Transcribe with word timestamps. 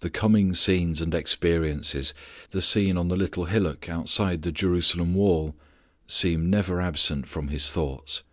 The 0.00 0.10
coming 0.10 0.54
scenes 0.54 1.00
and 1.00 1.14
experiences 1.14 2.12
the 2.50 2.60
scene 2.60 2.96
on 2.96 3.06
the 3.06 3.16
little 3.16 3.44
hillock 3.44 3.88
outside 3.88 4.42
the 4.42 4.50
Jerusalem 4.50 5.14
wall 5.14 5.54
seem 6.04 6.50
never 6.50 6.80
absent 6.80 7.28
from 7.28 7.46
His 7.46 7.70
thoughts. 7.70 8.24